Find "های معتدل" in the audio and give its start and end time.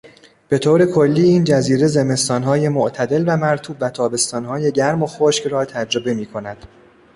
2.43-3.23